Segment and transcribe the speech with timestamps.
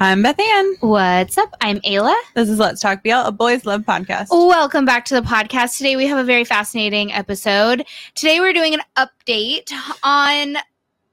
[0.00, 0.74] I'm Beth Ann.
[0.80, 1.54] What's up?
[1.60, 2.14] I'm Ayla.
[2.34, 4.28] This is Let's Talk BL, a boys love podcast.
[4.30, 5.76] Welcome back to the podcast.
[5.76, 7.84] Today we have a very fascinating episode.
[8.14, 9.72] Today we're doing an update
[10.04, 10.56] on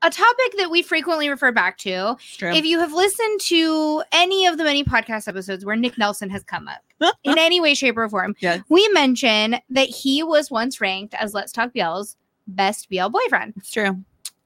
[0.04, 2.16] a topic that we frequently refer back to.
[2.40, 6.44] If you have listened to any of the many podcast episodes where Nick Nelson has
[6.44, 6.84] come up
[7.24, 8.62] in any way, shape, or form, Yes.
[8.70, 12.18] we mention that he was once ranked as Let's Talk BL's
[12.48, 13.54] best BL boyfriend.
[13.58, 14.04] it's true.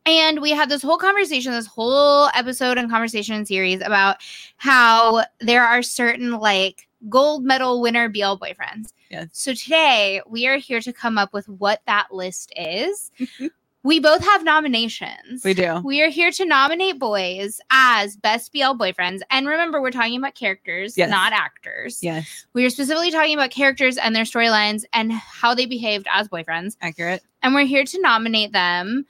[0.09, 4.17] And we had this whole conversation, this whole episode and conversation series about
[4.57, 8.91] how there are certain like gold medal winner BL boyfriends.
[9.11, 9.27] Yes.
[9.33, 13.11] So today we are here to come up with what that list is.
[13.83, 15.43] we both have nominations.
[15.43, 15.79] We do.
[15.83, 19.19] We are here to nominate boys as best BL boyfriends.
[19.29, 21.11] And remember, we're talking about characters, Yes.
[21.11, 22.01] not actors.
[22.01, 22.47] Yes.
[22.53, 26.77] We are specifically talking about characters and their storylines and how they behaved as boyfriends
[26.81, 27.21] Accurate.
[27.43, 29.05] and we're here to nominate them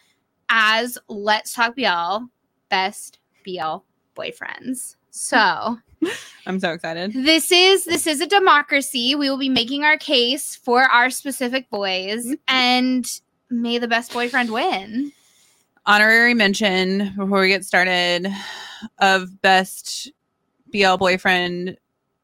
[0.50, 2.26] as Let's Talk BL
[2.70, 3.78] Best BL
[4.16, 4.96] Boyfriends.
[5.12, 5.78] So
[6.46, 7.14] I'm so excited.
[7.14, 9.16] this is this is a democracy.
[9.16, 12.40] We will be making our case for our specific boys, Mhm.
[12.48, 13.06] and
[13.50, 15.12] may the best boyfriend win.
[15.86, 18.28] Honorary mention before we get started
[19.00, 20.12] of best
[20.72, 21.78] BL boyfriend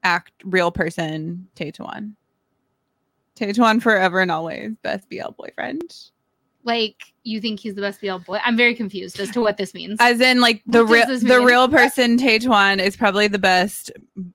[0.03, 2.13] act real person Tay Tawan.
[3.35, 5.93] Taetuan forever and always best BL boyfriend.
[6.63, 8.39] Like you think he's the best BL boy?
[8.45, 9.97] I'm very confused as to what this means.
[9.99, 13.91] As in like the real the real person Tay Tawan is probably the best.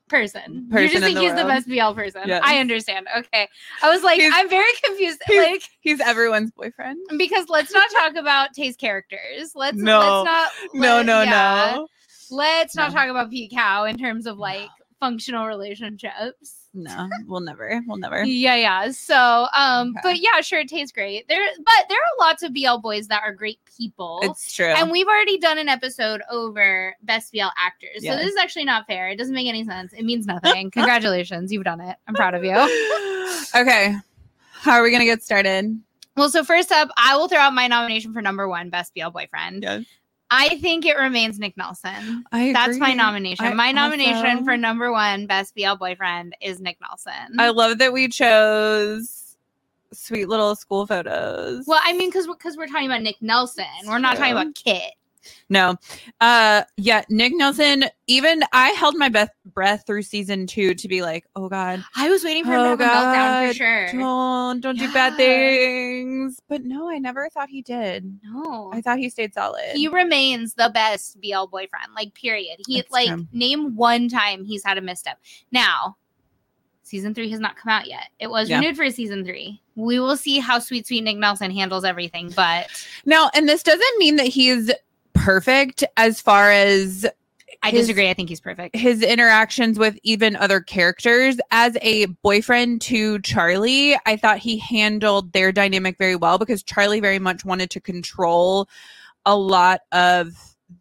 [0.09, 0.69] person.
[0.71, 2.23] Person you just think the he's the best BL person.
[2.27, 2.43] Yes.
[2.45, 3.07] I understand.
[3.17, 3.49] Okay.
[3.83, 5.21] I was like, He's- I'm very confused.
[5.27, 6.99] he's- Like He's everyone's boyfriend.
[7.17, 9.53] because let's not talk about Tay's characters.
[9.55, 9.99] Let's No.
[10.01, 11.73] let's not No, let- no, yeah.
[11.77, 11.89] no.
[12.33, 14.69] Let's not talk about Pete Kao in terms of like
[15.01, 16.60] functional relationships.
[16.73, 17.81] No, we'll never.
[17.87, 18.23] We'll never.
[18.25, 18.91] Yeah, yeah.
[18.93, 20.01] So, um, Okay.
[20.03, 21.27] but yeah, sure, it tastes great.
[21.29, 24.21] There, but there are lots of BL boys that are great people.
[24.23, 24.67] It's true.
[24.67, 27.97] and we've already done an episode over best BL actors.
[27.99, 28.19] So Yes.
[28.23, 29.09] this is actually not fair.
[29.09, 29.93] It doesn't make any sense.
[29.93, 30.71] It means nothing.
[30.71, 31.97] Congratulations, you've done it.
[32.07, 32.55] I'm proud of you.
[33.57, 33.97] okay.
[34.53, 35.81] How are we gonna get started?
[36.17, 39.09] Well, so first up, I will throw out my nomination for number one, best BL
[39.09, 39.63] boyfriend.
[39.63, 39.85] Yes.
[40.31, 42.25] I think it remains Nick Nelson.
[42.33, 43.47] That's my nomination.
[43.47, 47.39] I my nomination also- for number one best BL boyfriend is Nick Nelson.
[47.39, 49.37] I love that we chose
[49.93, 51.65] sweet little school photos.
[51.67, 54.93] well, I mean, because because we're talking about Nick Nelson, we're not talking about Kit.
[55.49, 55.77] No.
[56.21, 61.03] Uh yeah, Nick Nelson, even I held my best breath through season two to be
[61.03, 63.93] like, oh God, I was waiting for him Oh, to have a meltdown for sure.
[63.93, 66.39] don't don't do bad things.
[66.49, 68.19] But no, I never thought he did.
[68.25, 69.73] No, I thought he stayed solid.
[69.75, 71.93] he remains the best BL boyfriend.
[71.95, 72.57] Like, period.
[72.67, 73.27] He That's like true.
[73.33, 75.19] name one time he's had a misstep.
[75.53, 75.97] Now,
[76.83, 78.09] season three has not come out yet.
[78.19, 78.57] It was Yeah.
[78.59, 79.61] renewed for season three.
[79.77, 82.69] We will see how sweet sweet Nick Nelson handles everything, but
[83.07, 84.71] now, and this doesn't mean that he's
[85.13, 87.07] perfect as far as
[87.63, 88.09] I His- disagree.
[88.09, 88.75] I think he's perfect.
[88.75, 95.33] his interactions with even other characters as a boyfriend to Charlie, I thought he handled
[95.33, 98.69] their dynamic very well because Charlie very much wanted to control
[99.27, 100.33] a lot of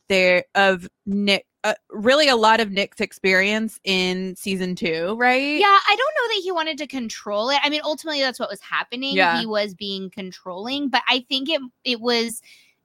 [0.07, 5.59] their of Nick uh, really a lot of Nick's experience in season 2, right?
[5.59, 7.59] Yeah, I don't know that he wanted to control it.
[7.61, 9.17] I mean, ultimately that's what was happening.
[9.17, 9.37] Yeah.
[9.41, 12.41] He was being controlling, but I think it it was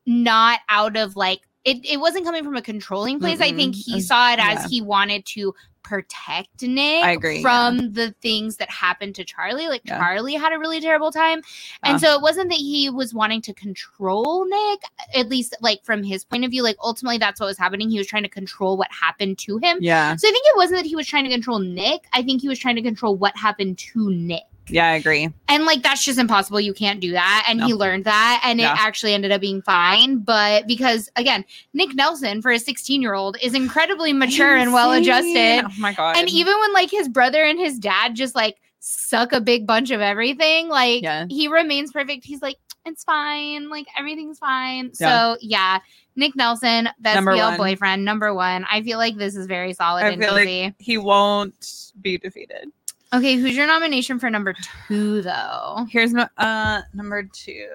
[0.06, 3.40] not out of like it, it wasn't coming from a controlling place.
[3.40, 4.68] I think he saw it as yeah.
[4.68, 9.68] he wanted to protect Nick I agree, from the things that happened to Charlie.
[9.68, 9.98] Like Yeah.
[9.98, 11.42] Charlie had a really terrible time.
[11.82, 11.98] And Uh.
[11.98, 14.82] so it wasn't that he was wanting to control Nick,
[15.14, 16.62] at least like from his point of view.
[16.62, 17.90] Like ultimately that's what was happening.
[17.90, 19.78] He was trying to control what happened to him.
[19.80, 20.16] Yeah.
[20.16, 22.04] So I think it wasn't that he was trying to control Nick.
[22.12, 24.42] I think he was trying to control what happened to Nick.
[24.68, 25.28] Yeah, I agree.
[25.48, 26.60] And like that's just impossible.
[26.60, 27.44] You can't do that.
[27.48, 28.72] And he learned that and Yeah.
[28.72, 30.18] it actually ended up being fine.
[30.18, 31.44] But because again,
[31.74, 35.64] Nick Nelson for a 16 year old is incredibly mature and well adjusted.
[35.66, 36.16] Oh my god.
[36.16, 39.90] And even when like his brother and his dad just like suck a big bunch
[39.90, 41.26] of everything, like Yeah.
[41.28, 42.24] he remains perfect.
[42.24, 43.68] He's like, it's fine.
[43.70, 44.92] Like everything's fine.
[44.98, 45.34] Yeah.
[45.34, 45.78] So yeah,
[46.16, 47.56] Nick Nelson, best Number BL one.
[47.58, 48.64] boyfriend, number one.
[48.70, 52.68] I feel like this is very solid I and feel like- he won't be defeated.
[53.14, 54.54] Okay, who's your nomination for number
[54.88, 55.86] two though?
[55.88, 57.68] Here's my uh number two.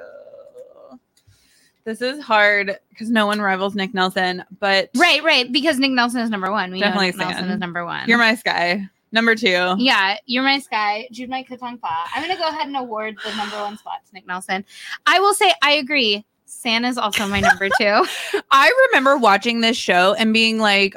[1.85, 5.51] This is hard because no one rivals Nick Nelson, but Right, right.
[5.51, 6.71] Because Nick Nelson is number one.
[6.71, 8.07] We Definitely know Nick Nelson is number one.
[8.07, 8.87] you're my sky.
[9.11, 9.75] Number two.
[9.79, 11.07] yeah, you're my sky.
[11.11, 12.11] Jude my Katong Pa.
[12.13, 14.63] I'm gonna go ahead and award the number one spot to Nick Nelson.
[15.07, 16.25] I will say I agree.
[16.45, 18.05] San is also my number two.
[18.51, 20.95] I remember watching this show and being like,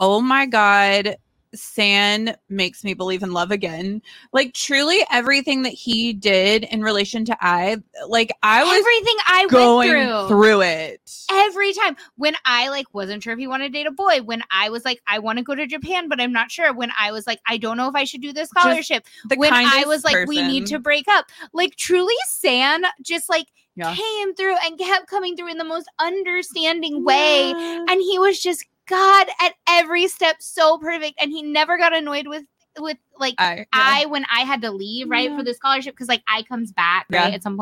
[0.00, 1.16] oh my God,
[1.54, 4.00] San makes me believe in love again.
[4.32, 7.76] Like truly everything that he did in relation to I,
[8.08, 10.28] like I was Everything I going went through.
[10.28, 11.10] through it.
[11.30, 14.42] every time when I like wasn't sure if he wanted to date a boy, when
[14.50, 16.72] I was like, I want to go to Japan, but I'm not sure.
[16.74, 19.04] When I was like, I don't know if I should do this scholarship.
[19.28, 21.26] The when I was like, we need to break up.
[21.52, 23.46] Like truly, San just like
[23.76, 23.94] Yeah.
[23.94, 27.50] came through and kept coming through in the most understanding way.
[27.50, 27.84] Yeah.
[27.88, 31.14] And he was just God at every step, so perfect.
[31.20, 32.44] And he never got annoyed with
[32.78, 33.64] with like I, yeah.
[33.72, 35.36] I when I had to leave, right, Yeah.
[35.36, 37.24] for the scholarship, because like I comes back, Yeah.
[37.24, 37.60] right, at some.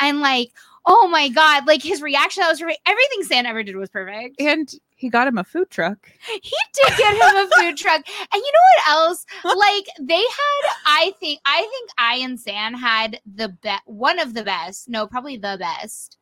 [0.00, 0.50] And like,
[0.86, 2.80] oh my god, like his reaction, that was perfect.
[2.86, 4.40] Everything San ever did was perfect.
[4.40, 6.10] and he got him a food truck.
[6.42, 8.02] He did get him a food truck.
[8.32, 9.26] And you know what else?
[9.44, 14.34] Like they had, I think, I think I and San had the best one of
[14.34, 14.88] the best.
[14.88, 16.18] No, probably the best.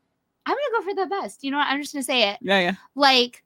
[0.46, 1.42] I'm gonna go for the best.
[1.44, 1.66] You know what?
[1.68, 2.38] I'm just gonna say it.
[2.42, 2.74] Yeah, yeah.
[2.94, 3.42] Like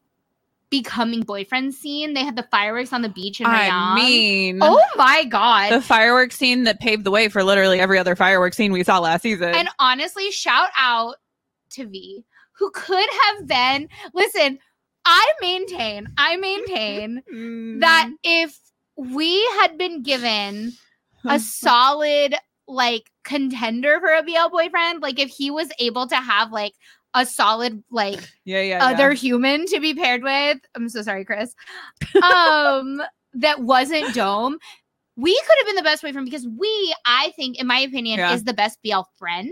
[0.73, 2.15] becoming boyfriend scene.
[2.15, 3.95] They had the fireworks on the beach in I Rayong.
[3.95, 5.71] mean, oh my god.
[5.71, 8.99] the fireworks scene that paved the way for literally every other fireworks scene we saw
[8.99, 9.55] last season.
[9.55, 11.17] And honestly, shout out
[11.73, 12.25] to V,
[12.59, 13.89] who could have been.
[14.15, 14.59] Listen,
[15.05, 17.81] I maintain, I maintain Mm.
[17.81, 18.59] that if
[18.97, 20.73] we had been given
[21.25, 22.35] a solid
[22.67, 26.73] like contender for a BL boyfriend, like if he was able to have like
[27.15, 29.17] a solid like yeah, yeah, other yeah.
[29.19, 31.55] human to be paired with, I'm so sorry, Chris.
[32.23, 33.03] Um,
[33.35, 34.59] that wasn't Dome.
[35.17, 38.33] We could have been the best boyfriend because we, I think, in my opinion, Yeah.
[38.33, 39.51] is the best BL friend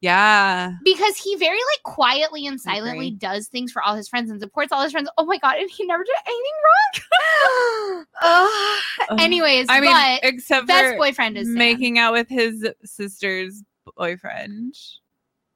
[0.00, 0.74] Yeah.
[0.84, 4.70] because he very like quietly and silently does things for all his friends and supports
[4.70, 5.10] all his friends.
[5.18, 8.04] Oh my god, and he never did anything wrong.
[8.22, 9.18] Ugh.
[9.20, 11.54] Anyways, I mean, but except best for boyfriend is Sam.
[11.54, 13.64] making out with his sister's
[13.96, 14.76] boyfriend,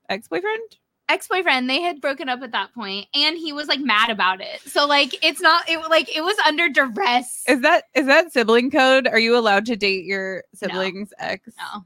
[0.08, 0.78] ex-boyfriend.
[1.14, 1.68] Ex-boyfriend.
[1.70, 4.60] They had broken up at that point, and he was like mad about it.
[4.66, 7.42] So like, it's not it like it was under duress.
[7.48, 9.06] Is that is that sibling code?
[9.06, 11.48] Are you allowed to date your sibling's ex?
[11.58, 11.84] no,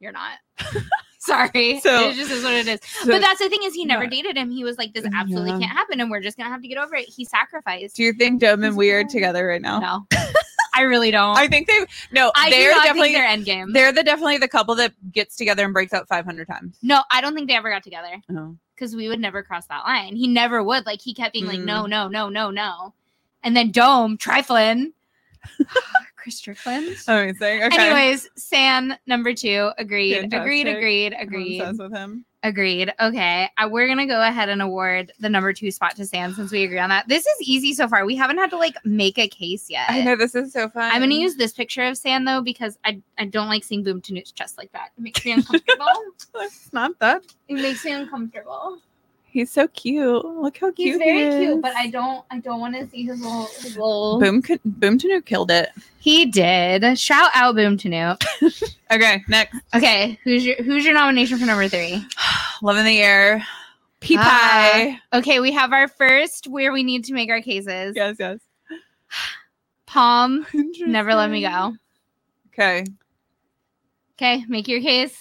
[0.00, 0.38] you're not.
[1.20, 2.80] Sorry, So- it just is what it is.
[3.02, 4.10] So but that's the thing is, he never Yeah.
[4.10, 4.50] dated him.
[4.50, 5.58] He was like, "This absolutely Yeah.
[5.60, 7.96] can't happen, and we're just gonna have to get over it." He sacrificed.
[7.96, 9.78] do you think Dome and He's Weird together right now?
[9.78, 10.06] No,
[10.76, 11.36] I really don't.
[11.36, 11.78] I think they
[12.12, 12.32] no.
[12.34, 13.72] I do they're not definitely think they're end game.
[13.72, 16.78] they're the definitely the couple that gets together and breaks up 500 times.
[16.82, 18.56] no, I don't think they ever got together Oh.
[18.74, 20.16] because we would never cross that line.
[20.16, 20.86] He never would.
[20.86, 21.64] Like he kept being like, Mm.
[21.66, 22.92] "No, no, no, no, no,"
[23.42, 24.92] and then Dome Triflin,
[26.16, 26.96] Chris Strickland.
[27.06, 27.62] Amazing.
[27.64, 27.76] Okay.
[27.78, 29.70] Anyways, San number two.
[29.78, 30.14] Agreed.
[30.32, 30.64] Agreed.
[30.64, 30.76] Fantastic.
[30.76, 31.14] Agreed.
[31.14, 31.60] I'm Agreed.
[31.60, 32.24] obsessed with him.
[32.44, 32.92] Agreed.
[33.00, 33.48] Okay.
[33.56, 36.52] Uh, we're going to go ahead and award the number two spot to San since
[36.52, 37.08] we agree on that.
[37.08, 38.04] This is easy so far.
[38.04, 39.86] We haven't had to like make a case yet.
[39.88, 40.92] I know this is so fun.
[40.92, 43.82] I'm going to use this picture of San though because I, I don't like seeing
[43.82, 44.90] Boom Tanu's chest like that.
[44.96, 45.86] It makes me uncomfortable.
[46.36, 47.22] It's not that.
[47.48, 48.78] it makes me uncomfortable.
[49.34, 50.24] He's so cute.
[50.24, 53.02] Look how cute He's very he cute, but I don't I don't want to see
[53.04, 54.20] his little his little.
[54.20, 55.70] Boom Boom Tanu killed it.
[55.98, 56.96] He did.
[56.96, 58.16] Shout out Boom Tanu.
[58.92, 59.58] Okay, next.
[59.74, 62.00] Okay, who's your who's your nomination for number three?
[62.62, 63.44] Love in the air.
[63.98, 64.70] Pea Ah.
[64.72, 65.18] pie.
[65.18, 67.94] Okay, we have our first where we need to make our cases.
[67.96, 68.38] yes, yes.
[69.86, 70.46] Palm,
[70.78, 71.74] never let me go.
[72.52, 72.84] Okay.
[74.16, 75.16] Okay, make your case.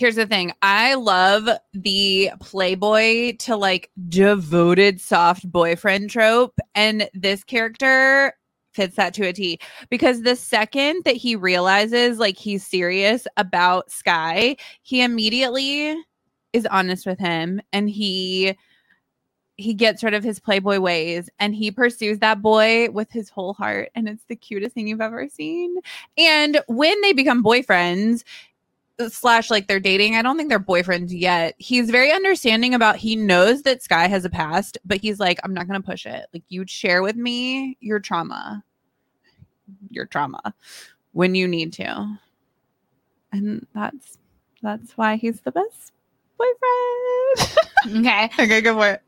[0.00, 0.54] Here's the thing.
[0.62, 6.58] I love the playboy to like devoted soft boyfriend trope.
[6.74, 8.32] And this character
[8.72, 9.58] fits that to a T
[9.90, 15.94] because the second that he realizes like he's serious about Sky, he immediately
[16.54, 18.56] is honest with him and he
[19.60, 23.52] he gets rid of his playboy ways and he pursues that boy with his whole
[23.52, 25.76] heart and it's the cutest thing you've ever seen
[26.16, 28.24] and when they become boyfriends
[29.08, 33.16] slash like they're dating i don't think they're boyfriends yet he's very understanding about he
[33.16, 36.42] knows that sky has a past but he's like i'm not gonna push it like
[36.48, 38.62] you share with me your trauma
[39.88, 40.54] your trauma
[41.12, 42.18] when you need to
[43.32, 44.18] and that's
[44.62, 45.92] that's why he's the best
[46.36, 47.58] boyfriend
[47.98, 48.30] Okay.
[48.38, 49.02] okay go for it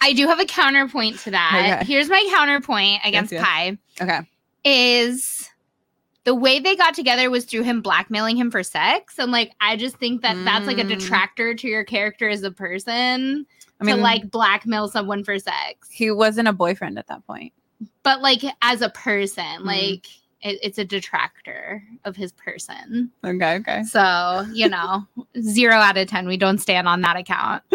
[0.00, 1.78] I do have a counterpoint to that.
[1.80, 1.90] Okay.
[1.90, 3.42] Here's my counterpoint against yes.
[3.42, 4.20] Kai okay
[4.64, 5.48] is
[6.24, 9.18] the way they got together was through him blackmailing him for sex.
[9.18, 10.88] And like I just think that that's like a Mm.
[10.98, 13.46] detractor to your character as a person
[13.80, 15.88] i mean to like blackmail someone for sex.
[15.90, 17.52] he wasn't a boyfriend at that point
[18.04, 19.64] But like as a person, Mm.
[19.64, 20.06] like
[20.44, 23.10] it, it's a detractor of his person.
[23.24, 25.04] okay okay So, you know,
[25.40, 26.28] zero out of 10.
[26.28, 27.62] We don't stand on that account.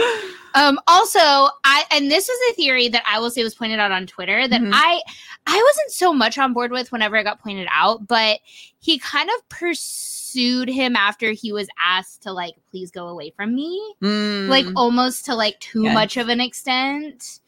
[0.55, 3.91] Um, also, I and this was a theory that I will say was pointed out
[3.91, 4.71] on Twitter that Mhm.
[4.73, 4.99] I
[5.45, 8.39] I wasn't so much on board with whenever it got pointed out, but
[8.79, 13.53] he kind of pursued him after he was asked to like please go away from
[13.53, 13.79] me.
[14.01, 14.73] Like Mm.
[14.75, 15.93] almost to like too Yes.
[15.93, 17.41] much of an extent.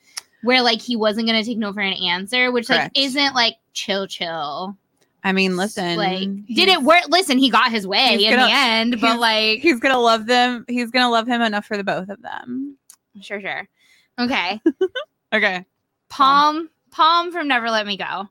[0.44, 2.96] where like he wasn't gonna take no for an answer, which Correct.
[2.96, 4.78] like isn't like chill chill.
[5.24, 7.04] I mean, listen, like did it work?
[7.10, 10.66] Listen, he got his way in gonna- the end, but like He's gonna love them.
[10.68, 12.78] He's gonna love him enough for the both of them.
[13.22, 13.68] sure, sure.
[14.20, 14.60] Okay.
[15.34, 15.64] Okay.
[16.10, 18.28] Palm, Palm from Never Let Me Go.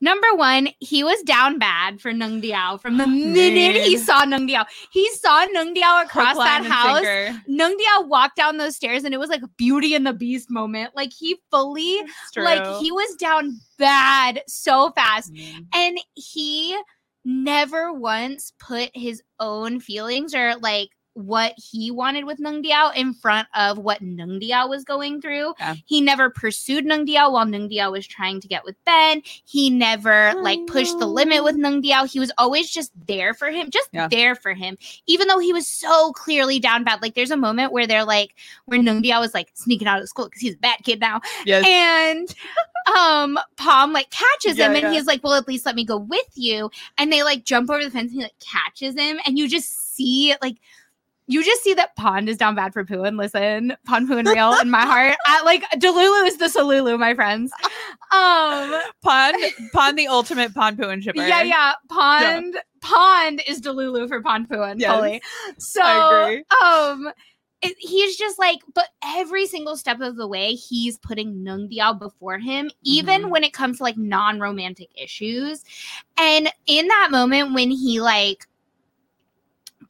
[0.00, 4.48] Number one, he was down bad for Nung Diao from the minute he saw Nung
[4.48, 4.66] Diao.
[4.92, 6.98] He saw Nung Diao across that house.
[6.98, 7.42] sinker.
[7.48, 10.50] Nung Diao walked down those stairs and it was like a Beauty and the Beast
[10.50, 10.94] moment.
[10.94, 12.02] Like he fully,
[12.36, 15.32] like he was down bad so fast.
[15.32, 15.66] Mm.
[15.74, 16.78] And he
[17.24, 23.14] never once put his own feelings or like what he wanted with Nung Diao in
[23.14, 25.54] front of what Nung Diao was going through.
[25.60, 25.74] Yeah.
[25.86, 29.22] He never pursued Nung Diao while Nung Diao was trying to get with Ben.
[29.24, 32.10] He never like pushed the limit with Nung Diao.
[32.10, 34.08] He was always just there for him, just Yeah.
[34.08, 37.00] there for him, even though he was so clearly down bad.
[37.00, 40.08] Like there's a moment where they're like, where Nung Diao was like sneaking out of
[40.08, 41.64] school because he's a bad kid now Yes.
[41.66, 42.34] and
[42.96, 45.96] um Palm like catches Yeah, him and he's like, Well, at least let me go
[45.96, 46.70] with you.
[46.98, 49.94] And they like jump over the fence and he like catches him, and you just
[49.94, 50.56] see like
[51.26, 54.70] you just see that Pond is down bad for Phuwin listen, Pond Phuwin real in
[54.70, 55.16] my heart.
[55.26, 57.52] I, like Delulu is the Salulu, my friends.
[58.12, 59.36] Um Pond,
[59.72, 61.26] Pond, the ultimate Pond Phuwin shipper.
[61.26, 61.72] yeah, yeah.
[61.88, 64.92] Pond Pond is Delulu for Pond Phuwin Yes.
[64.94, 65.22] fully.
[65.58, 66.44] So I agree.
[66.62, 67.12] um
[67.62, 71.98] it, he's just like, but every single step of the way, he's putting Nung Diao
[71.98, 73.30] before him, even Mhm.
[73.30, 75.64] when it comes to like non romantic issues.
[76.18, 78.46] And in that moment, when he like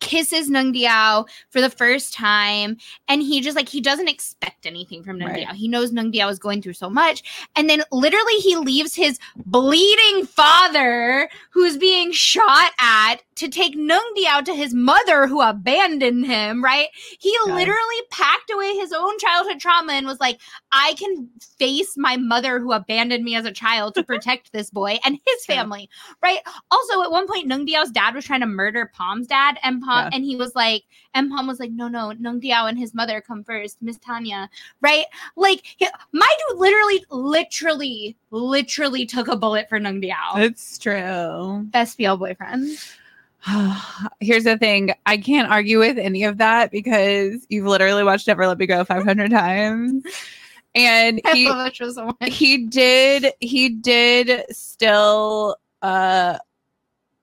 [0.05, 2.77] kisses Nung Diao for the first time,
[3.09, 5.47] and he just like, he doesn't expect anything from Nung Right.
[5.47, 5.55] Diao.
[5.55, 7.23] He knows Nung Diao is going through so much.
[7.57, 14.03] And then literally, he leaves his bleeding father, who's being shot at, to take Nung
[14.17, 16.89] Diao to his mother, who abandoned him, right?
[17.19, 20.41] He literally packed away his own childhood trauma and was like,
[20.73, 24.99] I can face my mother who abandoned me as a child to protect this boy
[25.05, 25.89] and his family,
[26.23, 26.39] right?
[26.71, 30.05] Also, at one point, Nung Diao's dad was trying to murder Palm's dad, and Palm,
[30.05, 30.11] Yeah.
[30.13, 33.21] and he was like, and Palm was like, no, no, Nung Diao and his mother
[33.21, 34.49] come first, Miss Tanya,
[34.81, 35.07] right?
[35.37, 40.37] Like, he- my dude literally, literally, literally took a bullet for Nung Diao.
[40.37, 41.65] It's true.
[41.71, 42.79] Best BL boyfriend.
[44.21, 44.93] Here's the thing.
[45.07, 48.85] I can't argue with any of that because you've literally watched Never Let Me Go
[48.85, 50.05] 500 times.
[50.75, 56.39] And he love that show so he did he did still uh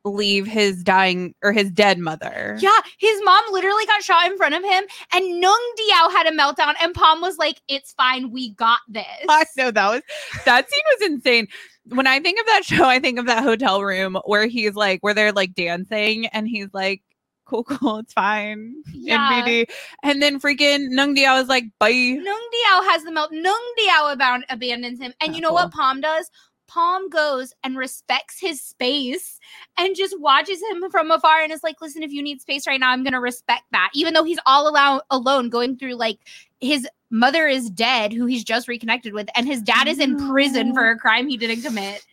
[0.04, 2.58] leave his dying or his dead mother.
[2.60, 6.32] Yeah, his mom literally got shot in front of him, and Nung Diao had a
[6.32, 10.02] meltdown, and Palm was like, "It's fine, we got this." I know that was
[10.46, 11.48] that scene was insane.
[11.90, 15.02] When I think of that show, I think of that hotel room where he's like
[15.02, 17.02] where they're like dancing and he's like,
[17.46, 18.76] Cool, cool, it's fine.
[18.94, 19.44] Yeah.
[19.44, 19.70] NBD.
[20.04, 21.90] And then freaking Nung Diao was like, bye.
[21.92, 23.32] Nung Diao has the melt.
[23.34, 26.30] Nung Diao abound, abandons him, and Oh, you know what Palm does?
[26.74, 29.40] Palm goes and respects his space
[29.78, 32.80] and just watches him from afar and is like, "Listen, if you need space right
[32.80, 36.20] now, I'm gonna respect that." Even though he's all alone, alone, going through like
[36.62, 40.74] his mother is dead, who he's just reconnected with, and his dad is in prison
[40.74, 42.06] for a crime he didn't commit.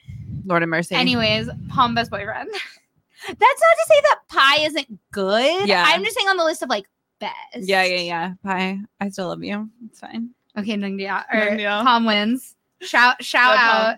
[0.44, 0.96] Lord of mercy.
[0.96, 2.50] Anyways, Palm best boyfriend.
[3.26, 5.68] That's not to say that pie isn't good.
[5.68, 5.84] Yeah.
[5.86, 6.86] I'm just saying on the list of like
[7.20, 7.34] best.
[7.54, 8.32] Yeah, yeah, yeah.
[8.42, 9.68] Pie, I still love you.
[9.86, 10.30] It's fine.
[10.56, 11.80] Okay, Nung Dia or Nung Dia.
[11.84, 12.56] Palm wins.
[12.80, 13.96] Shout shout Love Palm.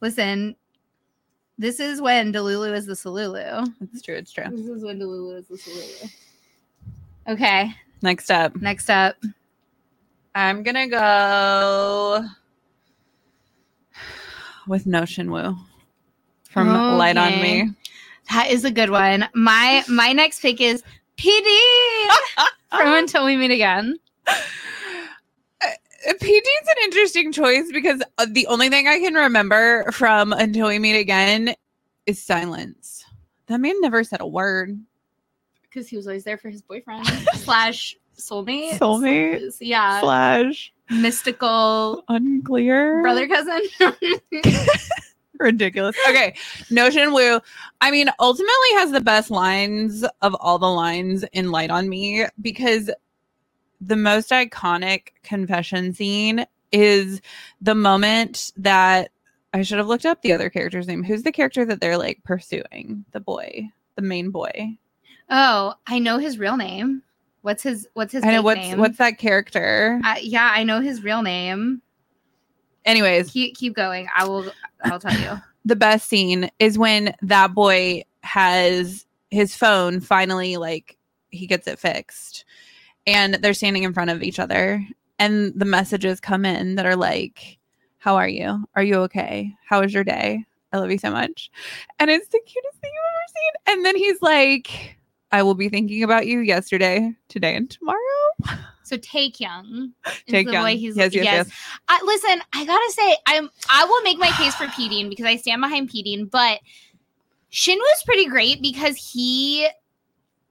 [0.00, 0.06] Out.
[0.06, 0.56] Listen,
[1.58, 3.72] this is when Delulu is the Salulu.
[3.92, 4.16] It's true.
[4.16, 4.44] It's true.
[4.50, 6.12] This is when Delulu is the Salulu.
[7.28, 9.16] Okay, Next up, next up.
[10.34, 12.24] I'm gonna go
[14.66, 15.58] with Noh Shinwoo
[16.48, 17.70] from Light on Me.
[18.30, 19.28] That is a good one.
[19.34, 20.82] My my next pick is
[21.18, 21.44] PD
[22.70, 23.96] from Until We Meet Again.
[26.06, 30.78] PD's an interesting choice because uh, the only thing I can remember from Until We
[30.78, 31.54] Meet Again
[32.06, 33.04] is silence.
[33.46, 34.80] That man never said a word.
[35.62, 38.78] Because he was always there for his boyfriend slash soulmate.
[38.78, 40.00] Soulmate Yeah.
[40.00, 43.60] slash Mystical unclear brother cousin.
[45.38, 45.96] ridiculous.
[46.08, 46.34] Okay,
[46.70, 47.40] Noh Shinwoo.
[47.80, 52.26] I mean, ultimately has the best lines of all the lines in Light on Me
[52.40, 52.90] because
[53.80, 57.20] the most iconic confession scene is
[57.60, 59.10] the moment that
[59.52, 61.02] I should have looked up the other character's name.
[61.02, 63.04] Who's the character that they're like pursuing?
[63.12, 64.76] The boy, the main boy.
[65.30, 67.02] oh, I know his real name.
[67.42, 68.78] What's his what's his I know what's name?
[68.78, 70.00] what's that character.
[70.04, 71.80] Uh, yeah, I know his real name.
[72.84, 74.08] Anyways, Keep keep going.
[74.14, 74.50] I will.
[74.84, 75.40] I'll tell you.
[75.64, 80.96] the best scene is when that boy has his phone finally like
[81.30, 82.44] he gets it fixed
[83.06, 84.86] and they're standing in front of each other
[85.20, 87.58] and the messages come in that are like,
[87.98, 88.64] "How are you?
[88.74, 89.54] Are you okay?
[89.64, 90.44] How was your day?
[90.72, 91.50] I love you so much,"
[91.98, 93.76] and it's the cutest thing you've ever seen.
[93.76, 94.96] And then he's like,
[95.30, 98.00] "I will be thinking about you yesterday, today, and tomorrow."
[98.82, 99.92] So is Taekyung.
[100.26, 101.50] the boy he's Yes, yes, yes.
[101.86, 105.36] I, listen, I gotta say, I'm I will make my case for Pedine because I
[105.36, 106.58] stand behind Pedine, but
[107.50, 109.68] Shin was pretty great because he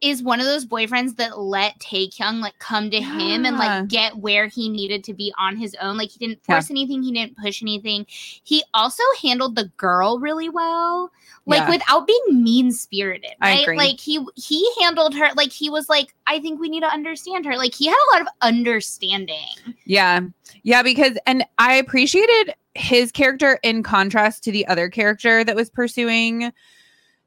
[0.02, 4.18] is one of those boyfriends that let Taekyung like come to him and like get
[4.18, 5.98] where he needed to be on his own.
[5.98, 8.06] Like he didn't force anything, he didn't push anything.
[8.08, 11.12] He also handled the girl really well,
[11.46, 11.70] like Yeah.
[11.70, 13.32] without being mean spirited.
[13.42, 13.68] Right?
[13.68, 17.46] Like he he handled her like he was like, I think we need to understand
[17.46, 17.58] her.
[17.58, 19.76] Like he had a lot of understanding.
[19.86, 20.22] Yeah.
[20.64, 25.70] Yeah, because and I appreciated his character in contrast to the other character that was
[25.70, 26.52] pursuing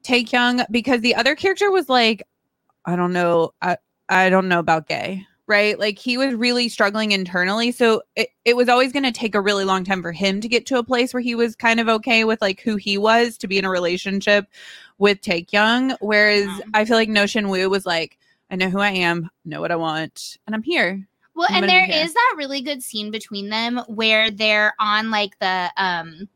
[0.04, 2.22] Taekyung because the other character was like,
[2.84, 3.76] I don't know, I,
[4.08, 5.26] I don't know about gay.
[5.48, 5.78] Right.
[5.78, 7.72] Like he was really struggling internally.
[7.72, 10.48] So it, it was always going to take a really long time for him to
[10.48, 13.36] get to a place where he was kind of okay with like who he was
[13.38, 14.46] to be in a relationship
[14.98, 15.96] with Taekyung.
[16.00, 16.70] Whereas Mhm.
[16.74, 18.18] I feel like No Noh Shinwoo was like,
[18.50, 21.06] I know who I am, know what I want, and I'm here.
[21.34, 25.38] Well, I'm and there is that really good scene between them where they're on like
[25.38, 26.28] the um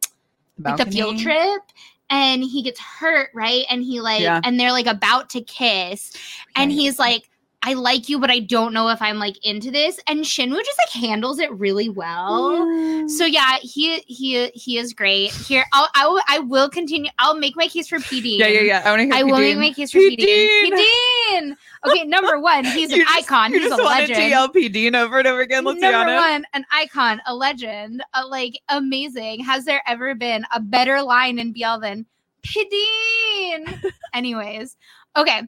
[0.59, 1.61] like the field trip
[2.11, 3.65] and he gets hurt, right?
[3.69, 4.41] And he like Yeah.
[4.45, 6.13] and they're like about to kiss
[6.55, 7.29] and he's like
[7.63, 9.99] I like you, but I don't know if I'm like into this.
[10.07, 13.09] And Shinwoo just like handles it really well.
[13.09, 15.33] So yeah, he he he is great.
[15.33, 17.11] Here, I'll I will, I will continue.
[17.19, 18.39] I'll make my case for PD.
[18.39, 18.83] Yeah, yeah, yeah.
[18.85, 19.15] I want to hear.
[19.15, 20.19] I will make my case for PD.
[20.19, 20.71] Pideen!
[20.73, 21.57] Pideen.
[21.87, 23.53] Okay, number one, he's an just- icon.
[23.53, 24.19] You he's just a wanted legend.
[24.19, 25.65] to yell Pideen over and over again.
[25.65, 26.29] Let's be Number honest.
[26.31, 29.41] one, an icon, a legend, a, like amazing.
[29.45, 32.07] Has there ever been a better line in BL than
[32.43, 33.83] Pideen?
[34.15, 34.77] Anyways,
[35.17, 35.43] okay.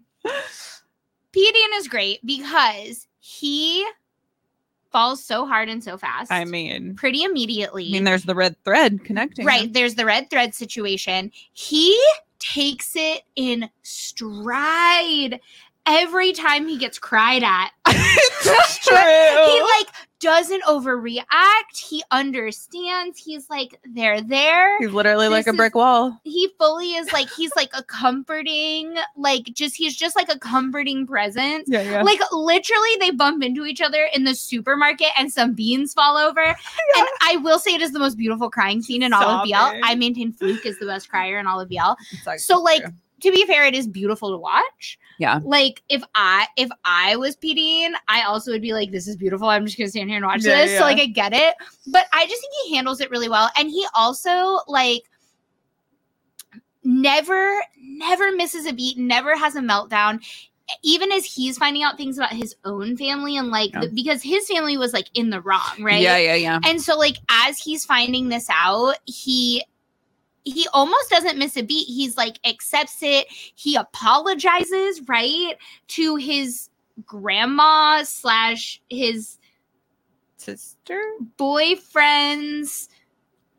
[1.39, 3.87] Pideen is great because he
[4.91, 6.33] falls so hard and so fast.
[6.33, 7.87] I mean, pretty immediately.
[7.89, 9.47] I mean, there's the red thread connecting.
[9.47, 9.73] Right.
[9.73, 11.31] There's the red thread situation.
[11.53, 12.01] He
[12.39, 15.41] takes it in stride
[15.87, 17.71] every time he gets cried at.
[17.87, 18.97] it's true.
[18.97, 19.89] he like
[20.21, 21.77] doesn't overreact.
[21.77, 23.19] He understands.
[23.19, 24.79] He's like, they're there.
[24.79, 26.21] He's literally like a brick wall.
[26.25, 31.07] He fully is like, he's like a comforting, like just he's just like a comforting
[31.07, 31.69] presence.
[31.69, 32.03] Yeah, yeah.
[32.03, 36.41] Like literally, they bump into each other in the supermarket, and some beans fall over.
[36.97, 39.55] And I will say, it is the most beautiful crying scene in all of BL.
[39.85, 41.77] I maintain Fluke is the best crier in all of BL.
[42.27, 42.83] Like- So, like,
[43.21, 44.99] to be fair, it is beautiful to watch.
[45.19, 45.41] Yeah.
[45.43, 49.49] Like if I if I was Pideen, I also would be like, this is beautiful.
[49.49, 50.73] I'm just gonna stand here and watch Yeah, this.
[50.73, 50.79] yeah.
[50.79, 51.55] So like I get it.
[51.89, 53.51] But I just think he handles it really well.
[53.59, 55.03] And he also like
[56.85, 60.25] never, never misses a beat, never has a meltdown.
[60.83, 63.81] Even as he's finding out things about his own family and like Yeah.
[63.81, 66.01] the, because his family was like in the wrong, right?
[66.01, 66.61] Yeah, yeah, yeah.
[66.65, 69.65] And so like as he's finding this out, he
[70.51, 71.87] he almost doesn't miss a beat.
[71.87, 73.27] He's like accepts it.
[73.31, 75.57] He apologizes, right?
[75.89, 76.71] To his
[77.07, 79.39] grandma slash his
[80.37, 81.03] Sister,
[81.37, 82.89] boyfriend's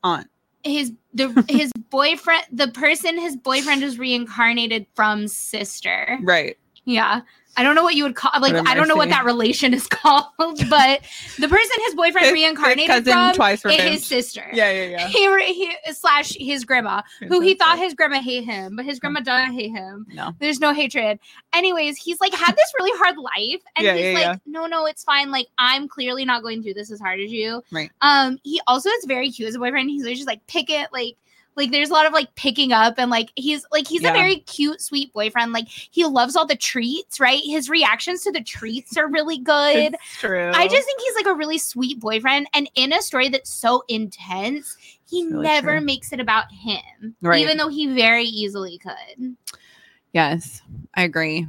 [0.04, 0.30] aunt.
[0.63, 6.17] his the his boyfriend the person his boyfriend is reincarnated from sister.
[6.21, 6.58] Right.
[6.86, 7.21] Yeah.
[7.57, 9.88] I don't know what you would call like I don't know what that relation is
[9.89, 11.01] called, but
[11.39, 14.45] the person his boyfriend His- his reincarnated cousin from twice is his sister.
[14.53, 15.07] Yeah, yeah, yeah.
[15.07, 19.19] he, he slash his grandma, who he thought his grandma hate him, but his grandma
[19.19, 20.05] doesn't hate him.
[20.13, 20.33] No.
[20.39, 21.19] There's no hatred.
[21.51, 24.35] Anyways, he's like had this really hard life, and Yeah, he's yeah, like, yeah.
[24.45, 25.31] no, no, it's fine.
[25.31, 27.62] Like I'm clearly not going through this as hard as you.
[27.71, 27.91] Right.
[28.01, 28.38] Um.
[28.43, 29.89] He also is very cute as a boyfriend.
[29.89, 31.17] He's just like pick it, like.
[31.55, 34.12] Like there's a lot of like picking up and like he's like he's Yeah.
[34.12, 38.31] a very cute sweet boyfriend like he loves all the treats right his reactions to
[38.31, 40.51] the treats are really good It's true.
[40.53, 42.47] I just think he's like a really sweet boyfriend.
[42.53, 44.77] And in a story that's so intense,
[45.09, 45.85] he really never true.
[45.85, 47.15] makes it about him.
[47.21, 47.41] Right.
[47.41, 49.35] Even though he very easily could.
[50.13, 50.62] Yes,
[50.95, 51.45] I agree.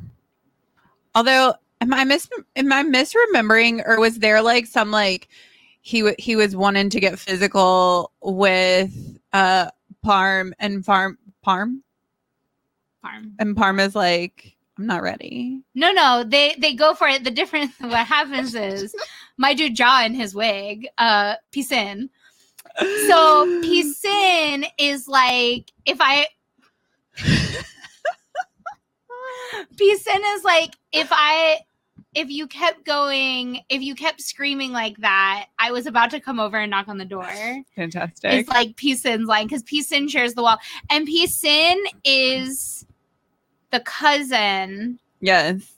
[1.14, 5.28] Although, am I mis am I misremembering, or was there like some like
[5.82, 8.92] he w- he was wanting to get physical with
[9.32, 9.70] uh
[10.04, 11.80] Parm and Farm Parm
[13.02, 13.34] Farm.
[13.38, 15.62] and Parm is like I'm not ready.
[15.74, 17.24] No, no, they they go for it.
[17.24, 18.94] The difference what happens is
[19.36, 22.08] my dude Jaw in his wig, uh, Pisin.
[23.08, 26.26] So Pisin is like if I
[29.76, 31.60] Pisin is like if I
[32.14, 36.40] if you kept going, if you kept screaming like that, I was about to come
[36.40, 37.27] over and knock on the door.
[37.77, 38.33] fantastic.
[38.33, 40.59] It's like P-Sin's line because P-Sin shares the wall.
[40.90, 42.85] And P-Sin is
[43.70, 45.73] the cousin yes,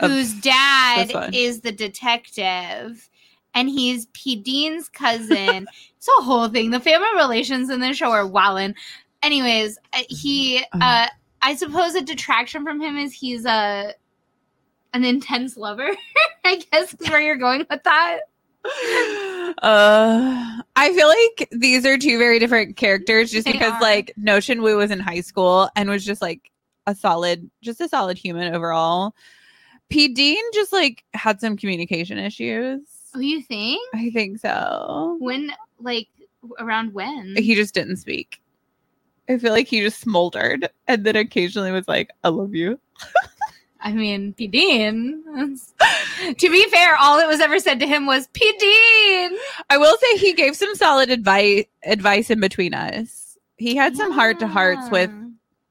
[0.00, 3.08] whose dad is the detective.
[3.54, 4.36] and he's P.
[4.36, 5.66] Dean's cousin.
[5.96, 6.70] it's a whole thing.
[6.70, 8.74] The family relations in this show are wildin'.
[9.22, 11.08] Anyways, uh, he, uh,
[11.42, 13.94] I suppose a detraction from him is he's a
[14.94, 15.88] an intense lover.
[16.44, 18.20] I guess is where you're going with that.
[19.62, 23.80] uh i feel like these are two very different characters just They because are.
[23.80, 26.50] like Noh Shinwoo was in high school and was just like
[26.88, 29.14] a solid just a solid human overall
[29.88, 32.80] p dean just like had some communication issues
[33.14, 33.80] Oh, you think?
[33.94, 36.08] i think so When, like,
[36.58, 37.34] around when?
[37.36, 38.40] he just didn't speak
[39.28, 42.80] i feel like he just smoldered and then occasionally was like i love you
[43.80, 44.46] I mean, P.
[44.46, 45.22] Dean.
[46.38, 48.40] To be fair, all that was ever said to him was P.
[48.58, 49.38] Dean.
[49.68, 54.10] i will say he gave some solid advice advice in between us he had some
[54.12, 55.10] heart to hearts with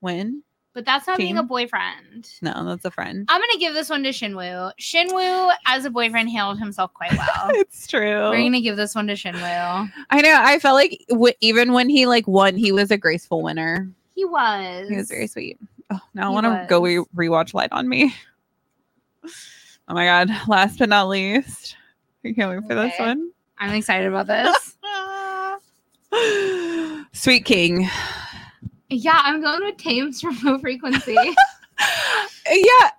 [0.02, 0.44] when
[0.76, 2.30] But that's not being a boyfriend.
[2.44, 4.72] no that's a friend I'm gonna give this one to Shinwoo.
[4.80, 7.50] Shinwoo, as a boyfriend, handled himself quite well.
[7.56, 9.92] it's true We're gonna give this one to Shinwoo.
[10.12, 10.38] I know.
[10.40, 13.90] I felt like w- even when he like won, he was a graceful winner.
[14.14, 14.88] He was.
[14.90, 15.58] He was very sweet.
[15.96, 18.14] Oh, now I want to go re- rewatch Light on Me.
[19.88, 20.30] Oh my god!
[20.48, 21.76] Last but not least,
[22.26, 23.32] I can't wait for this one.
[23.58, 24.78] I'm excited about this.
[27.14, 27.88] Sweet King.
[28.90, 31.18] yeah, I'm going with Tames from Low Frequency.
[32.48, 32.92] Yeah.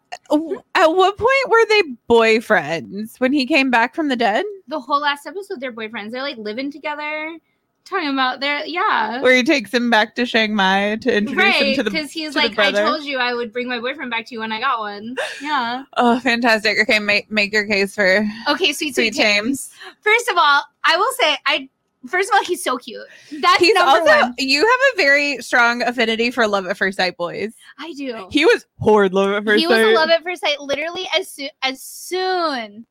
[0.75, 4.45] At what point were they boyfriends when he came back from the dead?
[4.69, 6.11] the whole last episode, they're boyfriends.
[6.11, 7.39] They're like living together,
[7.87, 9.21] talking about their yeah.
[9.23, 11.91] Where he takes him back to Chiang Mai to introduce him to the.
[11.91, 14.41] because he's to like, I told you I would bring my boyfriend back to you
[14.41, 15.17] when I got one.
[15.41, 15.85] Yeah.
[15.97, 16.79] Oh, fantastic!
[16.83, 19.15] Okay, make make your case for Okay, sweet, sweet, Sweet.
[19.15, 19.71] James.
[20.03, 21.69] First of all, I will say, I
[22.09, 23.07] first of all, he's so cute.
[23.41, 24.35] That's He's number also one.
[24.39, 27.55] you have a very strong affinity for Love at First Sight boys.
[27.79, 28.29] I do.
[28.31, 29.87] He was horrid Love at First he was Sight.
[29.87, 30.61] a love at first sight.
[30.61, 32.87] Literally, as soon as soon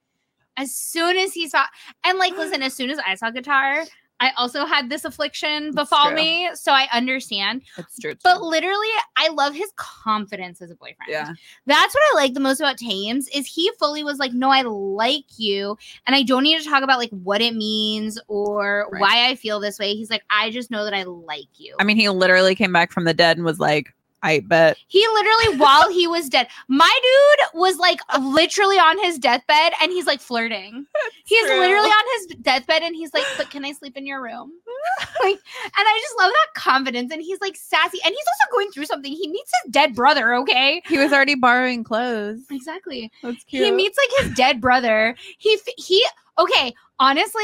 [0.58, 1.65] as soon as he saw,
[2.05, 3.84] and like, listen, as soon as I saw guitar,
[4.21, 7.63] I also had this affliction befall me, so I understand.
[7.78, 8.12] It's true.
[8.12, 8.47] it's But true.
[8.47, 11.10] literally, I love his confidence as a boyfriend.
[11.10, 11.34] yeah,
[11.65, 14.62] That's what I like the most about Tames is he fully was like, no, I
[14.62, 19.01] like you, and I don't need to talk about like what it means or Right.
[19.01, 19.95] why I feel this way.
[19.95, 21.75] He's like, I just know that I like you.
[21.80, 23.93] I mean, he literally came back from the dead and was like,
[24.26, 29.20] "I bet." He literally, while he was dead, my dude was like literally on his
[29.20, 30.86] deathbed and he's like flirting.
[31.28, 31.60] He's true.
[31.60, 34.52] literally on his deathbed and he's like, But can I sleep in your room?
[35.24, 37.12] like, and I just love that confidence.
[37.12, 37.98] And he's like sassy.
[38.06, 39.12] And he's also going through something.
[39.12, 40.84] He meets his dead brother, okay?
[40.86, 42.42] He was already borrowing clothes.
[42.52, 43.12] Exactly.
[43.24, 43.64] That's cute.
[43.64, 45.16] He meets like his dead brother.
[45.40, 46.06] He, he,
[46.38, 47.43] okay, honestly,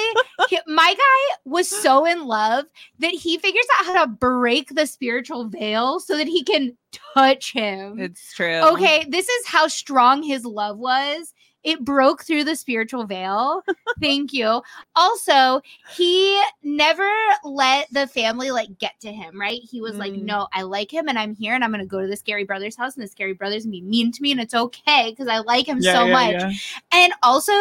[0.50, 2.66] he- my guy was so in love
[3.00, 6.76] that he figures out how to break the spiritual veil so that he can
[7.14, 8.00] touch him.
[8.00, 8.60] it's true.
[8.74, 11.34] Okay, this is how strong his love was.
[11.64, 13.62] It broke through the spiritual veil.
[14.02, 14.64] Thank you.
[14.96, 15.62] Also,
[15.96, 17.08] he never
[17.44, 19.60] let the family like get to him, right?
[19.70, 20.24] He was like, Mm.
[20.24, 22.46] "No, I like him and I'm here and I'm going to go to the scary
[22.46, 25.38] brother's house and the scary brother's be mean to me and it's okay cuz I
[25.38, 26.52] like him Yeah, so yeah, much." yeah.
[26.94, 27.54] And also,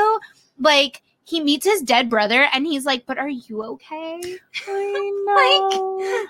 [0.58, 4.20] like he meets his dead brother and he's like, "But are you okay?"
[4.66, 6.26] I know.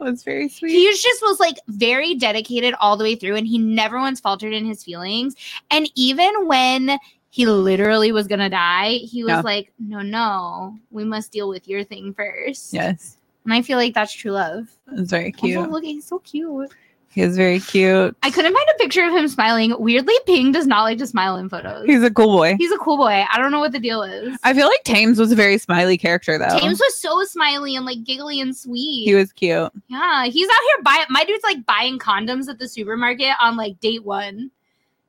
[0.00, 0.72] It was very sweet.
[0.72, 4.52] he just was like very dedicated all the way through and he never once faltered
[4.54, 5.34] in his feelings
[5.70, 9.40] and even when he literally was gonna die he was Yeah.
[9.42, 13.92] like no no we must deal with your thing first yes, and i feel like
[13.92, 15.70] that's true love it was very also cute.
[15.70, 16.72] look he's so cute
[17.12, 18.16] He was very cute.
[18.22, 21.36] i couldn't find a picture of him smiling weirdly ping does not like to smile
[21.36, 22.54] in photos He's a cool boy.
[22.56, 25.18] he's a cool boy i don't know what the deal is I feel like Tames
[25.18, 26.58] was a very smiley character, though.
[26.58, 29.04] James was so smiley and like giggly and sweet.
[29.04, 29.70] he was cute.
[29.88, 31.04] Yeah, he's out here buying.
[31.10, 34.50] My dude's like buying condoms at the supermarket on like date one.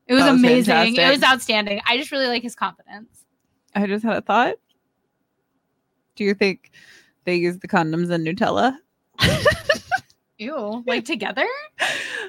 [0.07, 0.95] It was, was amazing.
[0.97, 1.79] It was outstanding.
[1.87, 3.25] I just really like his confidence.
[3.75, 4.55] I just had a thought.
[6.15, 6.71] Do you think
[7.23, 8.77] they use the condoms in Nutella?
[10.41, 11.47] Ew, like together?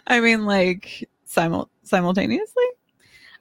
[0.06, 2.64] I mean, like simul- simultaneously.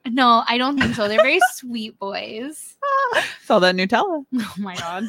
[0.07, 1.07] No, I don't think so.
[1.07, 2.77] They're very sweet boys.
[3.43, 4.25] Saw that Nutella.
[4.33, 5.03] Oh my god.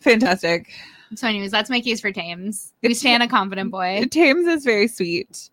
[0.00, 0.70] Fantastic.
[1.14, 2.72] So, anyways, that's my case for Tames.
[2.82, 4.04] We stand a confident boy.
[4.10, 5.50] Tames is very sweet.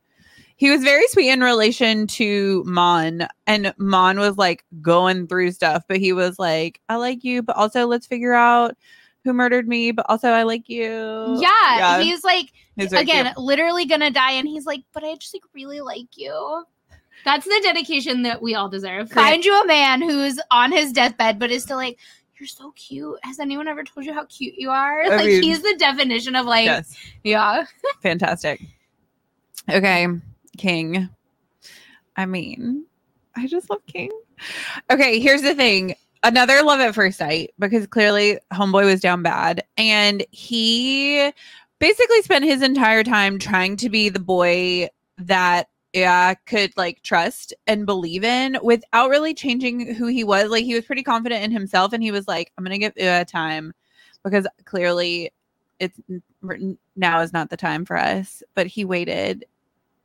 [0.58, 5.84] He was very sweet in relation to Mon, and Mon was like going through stuff,
[5.88, 8.75] but he was like, "I like you, but also let's figure out
[9.23, 11.99] who murdered me, but also I like you." Yeah, Yeah.
[12.01, 13.38] he's like He's again cute.
[13.38, 16.63] literally gonna die, and he's like, but I just like really like you.
[17.25, 19.10] That's the dedication that we all deserve.
[19.10, 19.23] Great.
[19.23, 21.99] Find you a man who's on his deathbed, but is still like,
[22.39, 23.19] you're so cute.
[23.23, 25.01] Has anyone ever told you how cute you are?
[25.03, 27.65] I like mean- he's the definition of like, yes, yeah.
[28.01, 28.62] fantastic.
[29.69, 30.08] Okay,
[30.58, 31.10] King.
[32.15, 32.86] I mean,
[33.36, 34.12] I just love King.
[34.89, 35.95] Okay, here's the thing.
[36.23, 39.63] Another love at first sight because clearly homeboy was down bad.
[39.77, 41.32] And he
[41.79, 47.53] basically spent his entire time trying to be the boy that yeah could like trust
[47.65, 50.49] and believe in without really changing who he was.
[50.49, 53.25] Like he was pretty confident in himself and he was like i'm gonna give Ua
[53.25, 53.73] time
[54.23, 55.32] because clearly
[55.79, 55.99] it's
[56.95, 58.43] now is not the time for us.
[58.53, 59.45] But he waited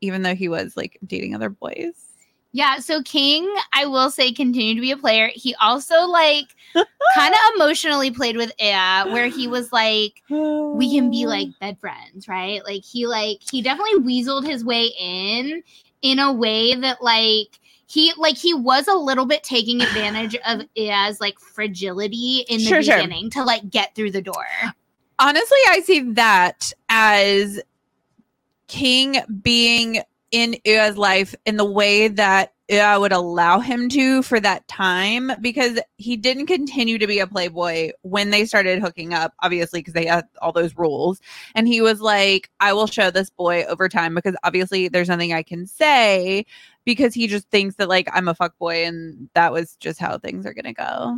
[0.01, 2.14] even though he was like dating other boys
[2.57, 5.29] Yeah, so King, I will say, continued to be a player.
[5.35, 11.11] He also like kind of emotionally played with Ea, where he was like, we can
[11.11, 12.65] be like bed friends, right?
[12.65, 15.65] Like he like he definitely weaseled his way in
[16.03, 20.63] in a way that like he like he was a little bit taking advantage of
[20.77, 22.97] Ea's like fragility in the Sure, sure.
[22.99, 24.47] beginning to like get through the door.
[25.19, 27.61] honestly i see that as
[28.69, 30.03] king being
[30.35, 35.31] in Ua's life in the way that Ua would allow him to for that time
[35.41, 39.95] because he didn't continue to be a playboy when they started hooking up obviously because
[39.95, 41.21] they had all those rules.
[41.55, 45.33] And he was like i will show this boy over time because obviously there's nothing
[45.33, 46.45] i can say
[46.85, 50.19] because he just thinks that like i'm a fuck boy and that was just how
[50.19, 51.17] things are gonna go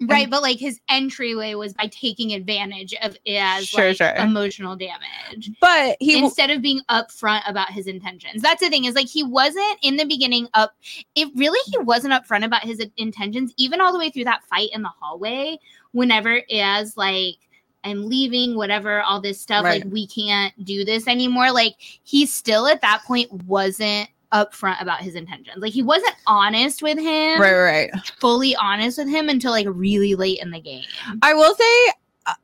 [0.00, 4.14] Right, but like his entryway was by taking advantage of as Sure, like, sure.
[4.14, 5.50] emotional damage.
[5.60, 8.40] but he w- instead of being upfront about his intentions.
[8.40, 10.74] That's the thing is like he wasn't in the beginning up.
[11.16, 14.70] It really he wasn't upfront about his intentions, even all the way through that fight
[14.72, 15.58] in the hallway.
[15.90, 17.36] Whenever as like
[17.84, 19.82] I'm leaving, whatever, all this stuff, Right.
[19.84, 21.50] like we can't do this anymore.
[21.50, 25.56] Like he still at that point wasn't upfront about his intentions.
[25.58, 29.66] Like he wasn't honest with him, right right right fully honest with him until like
[29.68, 30.84] really late in the game.
[31.22, 31.92] I will say,
[32.26, 32.34] uh,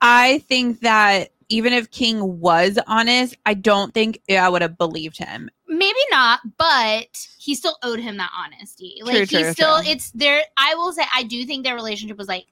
[0.00, 5.18] I think that even if King was honest, I don't think I would have believed
[5.18, 5.50] him.
[5.68, 9.90] maybe not but he still owed him that honesty like True, he true, still true.
[9.90, 12.44] it's there i will say i do think their relationship was like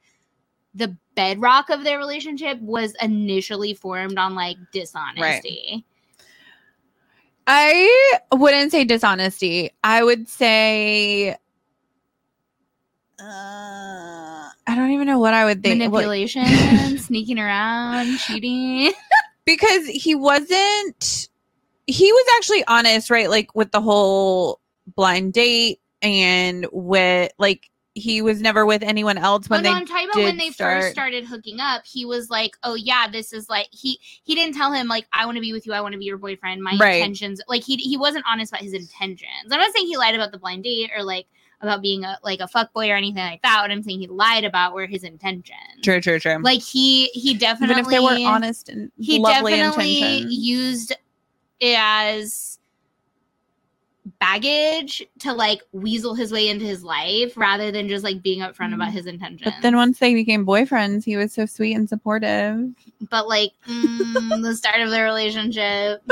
[0.75, 5.85] the bedrock of their relationship was initially formed on like dishonesty
[7.53, 9.73] I wouldn't say dishonesty.
[9.83, 11.31] I would say.
[13.19, 15.79] Uh, I don't even know what I would think.
[15.79, 16.47] manipulation
[16.99, 18.93] sneaking around cheating
[19.45, 21.29] because he wasn't.
[21.89, 23.29] He was actually honest, right?
[23.29, 24.61] Like with the whole
[24.95, 29.85] blind date and with like he was never with anyone else when when they I'm
[29.87, 33.33] talking about when they start- first started hooking up, he was like, "Oh yeah, this
[33.33, 35.81] is like he he didn't tell him like I want to be with you, I
[35.81, 36.63] want to be your boyfriend.
[36.63, 36.95] My Right.
[36.97, 39.51] intentions like he he wasn't honest about his intentions.
[39.51, 41.27] I'm not saying he lied about the blind date or like
[41.63, 43.61] about being a like a fuck boy or anything like that.
[43.61, 45.59] What I'm saying he lied about were his intentions.
[45.83, 46.39] True, true, true.
[46.43, 50.33] Like he he definitely Even if they were honest and he definitely intentions.
[50.33, 50.93] used
[51.59, 52.60] it as
[54.21, 58.75] baggage to like weasel his way into his life rather than just like being upfront
[58.75, 59.41] about his intentions.
[59.51, 59.55] Mm.
[59.57, 62.69] But then once they became boyfriends, he was so sweet and supportive.
[63.11, 66.03] but like mm, the start of their relationship.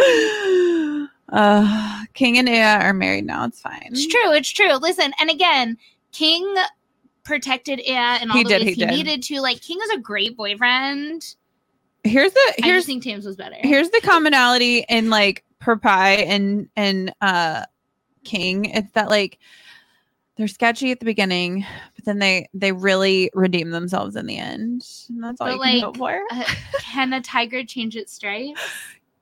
[1.28, 3.44] uh, King and Ea are married now.
[3.44, 3.88] It's fine.
[3.90, 4.32] It's true.
[4.32, 4.74] It's true.
[4.76, 5.76] Listen, and again,
[6.12, 6.54] King
[7.24, 8.90] protected Ea in all He the did, ways he he, did.
[8.90, 9.40] needed to.
[9.40, 11.34] Like King is a great boyfriend.
[12.04, 13.56] Here's the I just here's think Thames was better.
[13.60, 17.64] here's the commonality in like Prapai and and uh
[18.24, 18.66] King.
[18.66, 19.38] It's that like
[20.36, 21.64] they're sketchy at the beginning,
[21.96, 24.86] but then they they really redeem themselves in the end.
[25.08, 26.22] And that's all But, you can like, hope for.
[26.30, 26.44] Uh,
[26.80, 28.60] can a tiger change its stripes?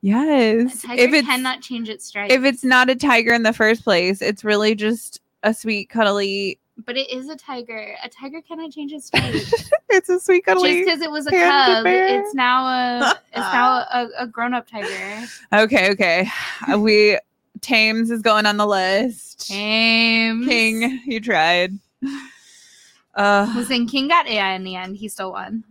[0.03, 0.83] A Yes.
[0.83, 2.33] tiger If it's cannot change its stripes.
[2.33, 6.59] if it's not a tiger in the first place, it's really just a sweet cuddly.
[6.85, 7.95] but it is a tiger.
[8.03, 9.71] A tiger cannot change its stripes.
[9.89, 10.69] It's a sweet cuddly.
[10.69, 14.67] Just because it was a cub, it's now a it's now a, a grown up
[14.69, 15.23] tiger.
[15.51, 16.29] Okay, okay.
[16.77, 17.17] We
[17.61, 19.47] Thames is going on the list.
[19.47, 21.73] James King, you tried.
[23.15, 24.95] Uh, Listen, King got AI in the end.
[24.97, 25.63] He still won.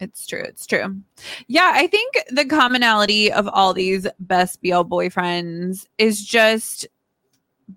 [0.00, 0.40] it's true.
[0.42, 0.96] It's true.
[1.46, 6.86] Yeah, I think the commonality of all these best BL boyfriends is just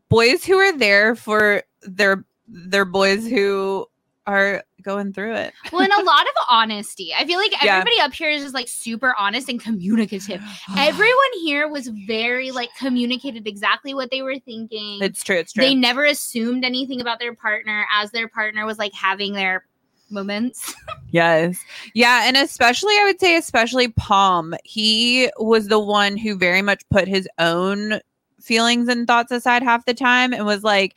[0.09, 3.85] boys who are there for their their boys who
[4.27, 5.53] are going through it.
[5.71, 7.13] Well, and a lot of honesty.
[7.17, 7.77] I feel like Yeah.
[7.77, 10.41] everybody up here is just like super honest and communicative.
[10.77, 14.99] Everyone here was very like communicated exactly what they were thinking.
[15.01, 15.37] it's true.
[15.37, 15.63] It's true.
[15.63, 19.65] They never assumed anything about their partner as their partner was like having their
[20.09, 20.73] moments.
[21.13, 21.57] Yes.
[21.93, 22.21] Yeah.
[22.25, 27.05] And especially, I would say, especially Palm, he was the one who very much put
[27.05, 27.99] his own
[28.39, 30.95] feelings and thoughts aside half the time and was like,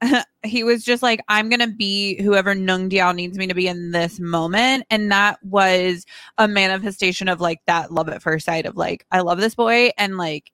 [0.44, 3.68] he was just like, I'm going to be whoever Nung Diao needs me to be
[3.68, 4.84] in this moment.
[4.90, 6.06] And that was
[6.38, 9.90] a manifestation of like that love at first sight of like, I love this boy.
[9.98, 10.52] And like,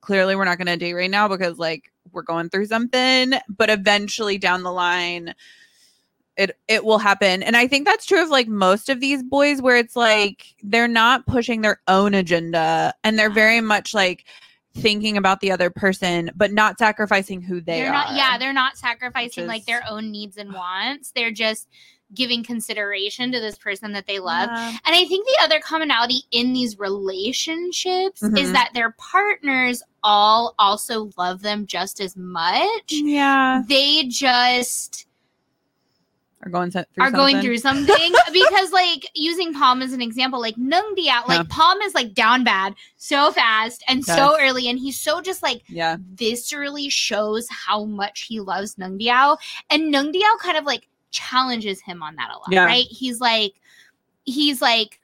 [0.00, 3.34] clearly we're not going to date right now because like we're going through something.
[3.48, 5.34] But eventually down the line,
[6.36, 7.42] it it will happen.
[7.42, 10.88] And I think that's true of like most of these boys where it's like they're
[10.88, 14.24] not pushing their own agenda and they're very much like
[14.74, 17.92] thinking about the other person but not sacrificing who they They're are.
[17.92, 21.12] not yeah, they're not sacrificing Which like their own needs and wants.
[21.14, 21.68] They're just
[22.12, 24.48] giving consideration to this person that they love.
[24.52, 24.68] Yeah.
[24.68, 28.52] And I think the other commonality in these relationships is Mhm.
[28.52, 32.92] that their partners all also love them just as much.
[32.92, 33.62] Yeah.
[33.68, 35.06] They just
[36.44, 37.42] Are going through are going something.
[37.42, 41.44] through something because like using Palm as an example, like Nung Dia, like Yeah.
[41.48, 45.62] Palm is like down bad so fast and so early, and he's so just like
[45.68, 45.96] Yeah.
[46.14, 49.38] viscerally shows how much he loves Nung Diao.
[49.70, 52.64] And Nung Diao kind of like challenges him on that a lot, Yeah.
[52.66, 52.84] right?
[52.88, 53.54] He's like,
[54.24, 55.00] he's like,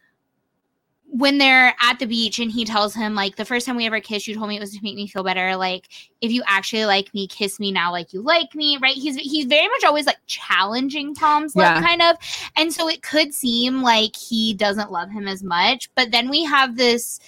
[1.13, 4.01] when they're at the beach and he tells him like the first time we ever
[4.01, 5.89] kissed you told me it was to make me feel better like
[6.21, 9.47] if you actually like me kiss me now like you like me right he's he's
[9.47, 11.83] very much always like challenging Tom's love Yeah.
[11.83, 12.17] kind of
[12.57, 16.45] and so it could seem like he doesn't love him as much but then we
[16.45, 17.19] have this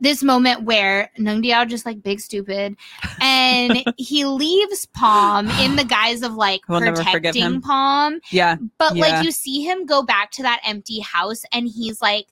[0.00, 2.74] this moment where Nung Diao just like big stupid
[3.20, 7.60] and he leaves Palm in the guise of like We'll protecting.
[7.60, 8.56] Palm Yeah.
[8.78, 9.00] but Yeah.
[9.02, 12.26] like you see him go back to that empty house and he's like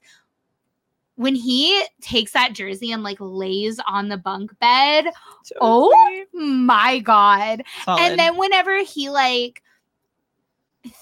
[1.21, 5.05] when he takes that jersey and like lays on the bunk bed,
[5.61, 7.61] Oh, my god.
[7.85, 8.01] Solid.
[8.01, 9.61] And then whenever he like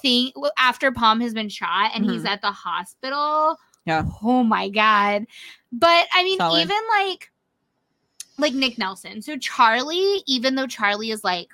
[0.01, 2.27] think after Palm has been shot and he's mm-hmm.
[2.27, 3.57] at the hospital.
[3.85, 4.03] Yeah.
[4.21, 5.25] Oh my god.
[5.71, 6.63] But I mean Solid.
[6.63, 7.31] even like
[8.37, 9.21] like Nick Nelson.
[9.21, 11.49] So Charlie, even though Charlie is like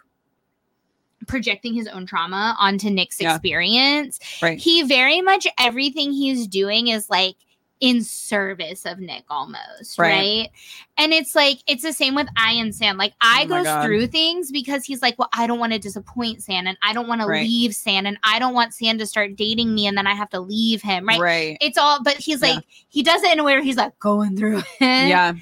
[1.27, 3.35] projecting his own trauma onto Nick's Yeah.
[3.35, 4.57] experience, right.
[4.57, 7.35] he very much everything he's doing is like
[7.81, 10.09] in service of Nick almost, Right.
[10.11, 10.49] right?
[10.97, 12.97] And it's like it's the same with I and San.
[12.97, 13.83] Like I Oh goes God.
[13.85, 17.07] through things because he's like, well, I don't want to disappoint San, and I don't
[17.07, 20.07] want to leave San, and I don't want San to start dating me, and then
[20.07, 21.19] I have to leave him, right?
[21.19, 21.57] Right.
[21.61, 22.55] It's all, but he's Yeah.
[22.55, 24.65] like, he does it in a way where he's like going through it.
[24.79, 25.33] Yeah.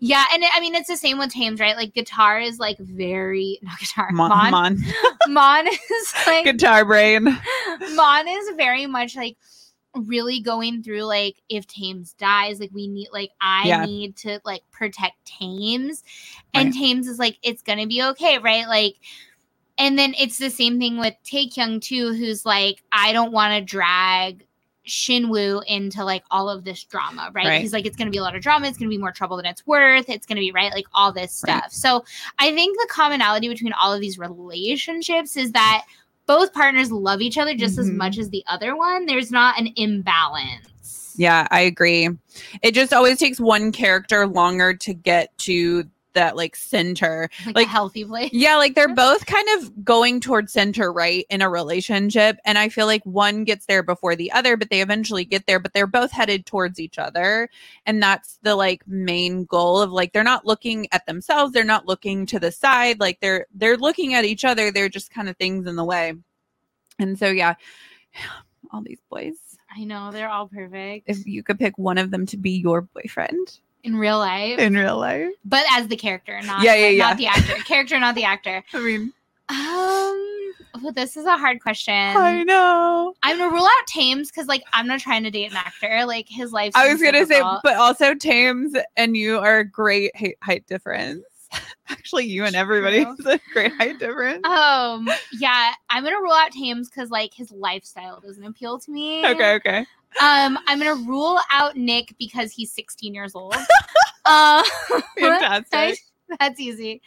[0.00, 1.76] yeah, and I mean, it's the same with Thames, right?
[1.76, 4.30] Like guitar is like very not guitar, Mon.
[4.30, 4.50] Mon.
[4.50, 4.84] Mon.
[5.28, 7.24] Mon is like Guitar brain.
[7.94, 9.36] Mon is very much like
[9.94, 13.84] really going through like if Thames dies, like we need like I Yeah.
[13.84, 16.02] need to like protect Thames.
[16.54, 18.66] And Thames is like, it's gonna be okay, right?
[18.66, 18.96] Like
[19.78, 23.60] and then it's the same thing with Taekyung too, who's like, I don't want to
[23.60, 24.46] drag
[24.86, 27.46] Shinwoo into like all of this drama, right?
[27.46, 27.60] Right.
[27.60, 29.46] He's like, it's gonna be a lot of drama, it's gonna be more trouble than
[29.46, 31.62] it's worth, it's gonna be right, like all this stuff.
[31.64, 31.72] Right.
[31.72, 32.04] So
[32.38, 35.84] I think the commonality between all of these relationships is that
[36.26, 37.96] both partners love each other just as Mhm.
[37.96, 39.06] much as the other one.
[39.06, 41.14] There's not an imbalance.
[41.16, 42.08] Yeah, I agree.
[42.62, 47.28] It just always takes one character longer to get to that like center.
[47.46, 48.30] Like, Like- a healthy place.
[48.32, 52.38] Yeah, like they're both kind of going towards center right in a relationship.
[52.44, 55.58] And I feel like one gets there before the other, but they eventually get there,
[55.58, 57.48] but they're both headed towards each other.
[57.86, 61.86] And that's the like main goal of like they're not looking at themselves, they're not
[61.86, 64.70] looking to the side, like they're they're looking at each other.
[64.70, 66.14] They're just kind of things in the way.
[66.98, 67.54] And so yeah,
[68.72, 69.34] all these boys.
[69.74, 71.08] I know, they're all perfect.
[71.08, 74.58] If you could pick one of them to be your boyfriend in real life.
[74.58, 75.30] in real life.
[75.44, 77.08] but as the character, not Yeah, yeah, yeah.
[77.08, 77.54] not the actor.
[77.64, 78.62] character, not the actor.
[78.72, 79.12] I mean,
[79.48, 81.92] Um, well, this is a hard question.
[81.94, 83.14] I know.
[83.22, 86.04] I'm gonna rule out Thames because, like, I'm not trying to date an actor.
[86.06, 86.72] Like, his life.
[86.74, 91.24] I was gonna say, but also Thames and you are a great height, height difference.
[91.88, 93.16] Actually, you and everybody True.
[93.18, 94.46] is a great height difference.
[94.46, 99.26] um, yeah, I'm gonna rule out Thames because, like, his lifestyle doesn't appeal to me.
[99.26, 99.86] Okay, okay.
[100.20, 103.54] Um, I'm gonna rule out Nick because he's 16 years old.
[104.24, 104.62] uh,
[105.18, 105.98] Fantastic.
[106.40, 107.00] that's easy.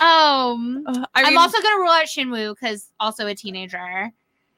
[0.00, 0.84] Um.
[0.86, 4.10] Uh, I mean, am also gonna rule out Shinwoo because also a teenager.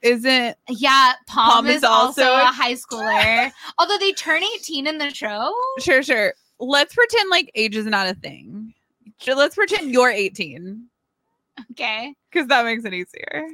[0.03, 3.51] isn't Yeah, Palm, Palm is, is also, a- high schooler.
[3.79, 5.53] Although they turn 18 in the show.
[5.79, 6.35] sure, sure.
[6.59, 8.75] Let's pretend like age is not a thing.
[9.27, 10.87] Let's pretend you're 18
[11.73, 12.15] Okay.
[12.31, 13.47] because that makes it easier.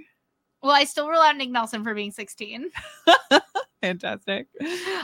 [0.63, 2.71] Well, I still rule out Nick Nelson for being 16.
[3.87, 4.49] Fantastic.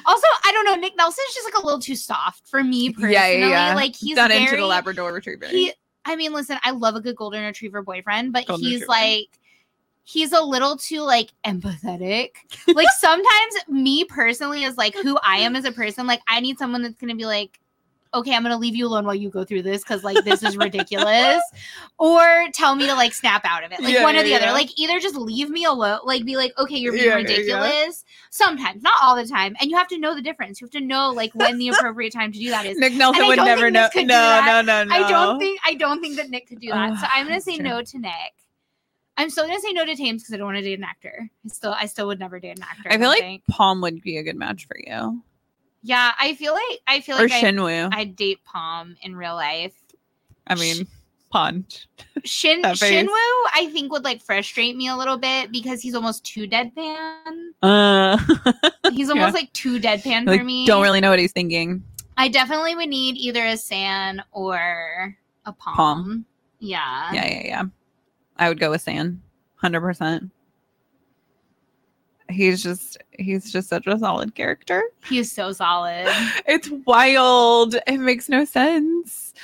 [0.04, 0.74] Also, I don't know.
[0.74, 3.12] Nick Nelson's just like a little too soft for me personally.
[3.12, 3.74] Yeah, yeah, yeah.
[3.74, 5.46] Like he's not very, into the Labrador Retriever.
[5.46, 5.72] He,
[6.04, 8.90] I mean, listen, I love a good golden retriever boyfriend, but Golden he's retriever.
[8.90, 9.28] like,
[10.04, 12.30] he's a little too like empathetic.
[12.74, 16.06] like sometimes me personally is like who I am as a person.
[16.06, 17.58] Like I need someone that's gonna be like,
[18.14, 20.56] okay, I'm gonna leave you alone while you go through this because like this is
[20.56, 21.42] ridiculous,
[21.98, 23.80] or tell me to like snap out of it.
[23.80, 24.36] Like Yeah, one or the yeah.
[24.36, 24.52] other.
[24.52, 27.34] Like either just leave me alone, like be like, okay, you're being Yeah, yeah, yeah.
[27.62, 28.04] ridiculous.
[28.30, 30.60] Sometimes, not all the time, and you have to know the difference.
[30.60, 32.78] You have to know like when the appropriate time to do that is.
[32.78, 33.82] Nick Nelson I would never know.
[33.84, 34.94] Nick could do No, no, no, no.
[34.94, 36.92] I don't think I don't think that Nick could do that.
[36.92, 37.64] Ugh, so I'm gonna say true.
[37.64, 38.12] no to Nick.
[39.18, 41.28] I'm still gonna say no to Thames because I don't want to date an actor.
[41.44, 42.88] I still, I still would never date an actor.
[42.88, 43.42] I feel don't like think.
[43.50, 45.22] Palm would be a good match for you.
[45.82, 47.90] Yeah, I feel like I feel or like I, Shinwoo.
[47.92, 49.74] I, I'd date Palm in real life.
[50.46, 50.86] I mean,
[51.32, 51.88] Punch.
[52.24, 52.76] Shin That.
[52.76, 53.08] Shinwoo,
[53.54, 57.48] I think would like frustrate me a little bit because he's almost too deadpan.
[57.62, 58.18] Uh,
[58.92, 60.66] He's almost like too deadpan like, for me.
[60.66, 61.82] don't really know what he's thinking.
[62.18, 65.16] I definitely would need either a San or
[65.46, 65.74] a Palm.
[65.74, 66.26] Palm.
[66.58, 67.12] Yeah.
[67.12, 67.62] Yeah, yeah, yeah.
[68.36, 69.22] I would go with San,
[69.56, 70.30] hundred percent.
[72.32, 74.82] He's just he's just such a solid character.
[75.08, 76.06] He is so solid.
[76.46, 77.76] It's wild.
[77.86, 79.34] It makes no sense.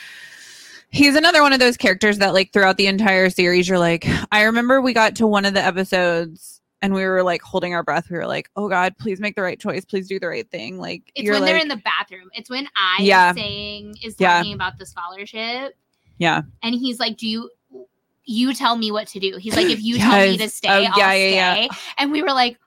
[0.91, 4.43] He's another one of those characters that like throughout the entire series you're like I
[4.43, 8.09] remember we got to one of the episodes and we were like holding our breath.
[8.09, 9.85] We were like, "Oh god, please make the right choice.
[9.85, 12.31] Please do the right thing." Like It's when like, they're in the bathroom.
[12.35, 13.31] It's when I Yeah.
[13.31, 14.39] is saying is Yeah.
[14.39, 15.77] talking about the scholarship.
[16.19, 16.43] Yeah.
[16.63, 17.51] And he's like, Do you
[18.31, 19.39] you tell me what to do?
[19.39, 21.63] He's like, if you tell me to stay, Oh, I'll yeah, yeah, stay.
[21.63, 21.69] yeah.
[21.97, 22.59] And we were like,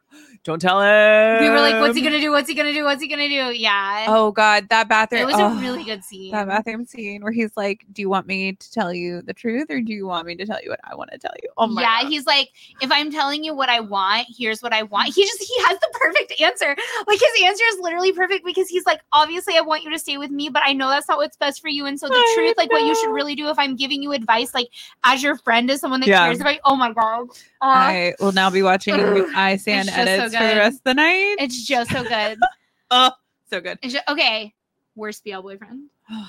[0.43, 2.31] "Don't tell him." we were like, what's he gonna do?
[2.31, 2.83] What's he gonna do?
[2.83, 3.57] What's he gonna do?
[3.57, 4.05] Yeah.
[4.07, 5.21] Oh god, that bathroom.
[5.21, 5.57] it was oh.
[5.57, 6.31] a really good scene.
[6.31, 9.67] that bathroom scene where he's like, "Do you want me to tell you the truth,
[9.69, 11.67] or do you want me to tell you what I want to tell you?" Oh
[11.67, 11.87] my god.
[11.87, 12.09] yeah, God.
[12.09, 12.49] he's like,
[12.81, 15.13] if I'm telling you what I want, here's what I want.
[15.13, 16.75] He just he has the perfect answer.
[17.07, 20.17] Like his answer is literally perfect because he's like, obviously I want you to stay
[20.17, 21.85] with me, but I know that's not what's best for you.
[21.85, 24.11] And so the I truth, like what you should really do if I'm giving you
[24.11, 24.69] advice, like
[25.03, 26.25] as your friend, as someone that Yeah.
[26.25, 26.59] cares about you.
[26.65, 27.29] Oh my god.
[27.61, 28.95] Uh, I will now be watching
[29.35, 31.35] I Stand It's just so for the rest of the night.
[31.39, 32.37] it's just so good.
[32.91, 33.11] oh,
[33.49, 33.77] so good.
[33.81, 34.53] It's ju- okay.
[34.95, 35.89] Worst BL boyfriend.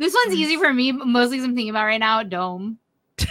[0.00, 2.22] This one's easy for me, but mostly 'cause I'm thinking about right now.
[2.22, 2.78] Dome.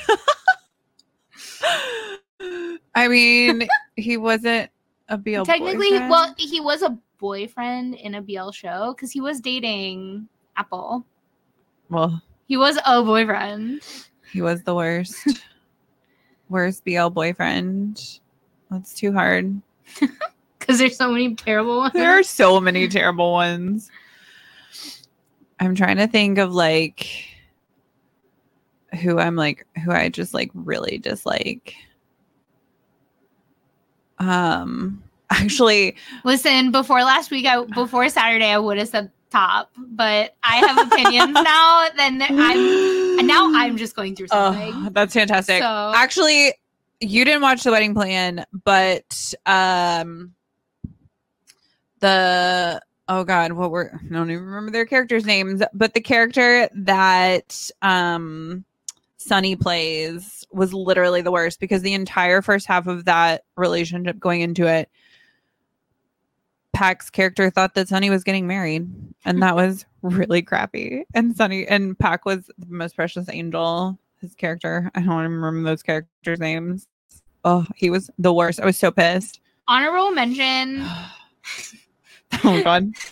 [2.93, 4.70] I mean, he wasn't
[5.10, 6.10] a BL Technically, boyfriend.
[6.10, 11.05] well, he was a boyfriend in a BL show because he was dating Apple.
[11.89, 13.82] well, He was a boyfriend.
[14.32, 15.16] he was the worst,
[16.49, 18.20] worst BL boyfriend.
[18.70, 19.61] That's too hard.
[20.59, 21.93] Because there's so many terrible ones.
[21.93, 23.89] There are so many terrible ones.
[25.61, 27.07] I'm trying to think of like
[29.01, 31.74] who I'm like who I just like really dislike.
[34.20, 35.95] Um actually
[36.26, 40.91] Listen, before last week, I before Saturday, I would have said top, but I have
[40.91, 41.88] opinions now.
[41.95, 44.74] Then I'm and now I'm just going through something.
[44.76, 45.61] Oh, that's fantastic.
[45.61, 46.55] so Actually,
[46.99, 50.33] you didn't watch the wedding plan, but um
[51.99, 56.69] the oh god, what were I don't even remember their characters' names, but the character
[56.73, 58.65] that um
[59.17, 64.41] Sunny plays was literally the worst because the entire first half of that relationship going
[64.41, 64.89] into it
[66.77, 68.87] Pac's character thought that Sunny was getting married,
[69.25, 71.05] and that was really crappy.
[71.15, 73.97] And Sunny and Pac was the most precious angel.
[74.22, 76.88] His character, I don't remember those characters' names.
[77.45, 78.59] Oh, he was the worst.
[78.59, 79.39] I was so pissed.
[79.68, 80.82] honorable mention.
[82.43, 82.91] oh God,